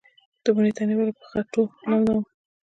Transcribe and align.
د 0.43 0.45
ونې 0.55 0.71
تنه 0.77 0.93
ولې 0.97 1.13
په 1.17 1.23
خټو 1.29 1.63
لمدوم؟ 1.89 2.23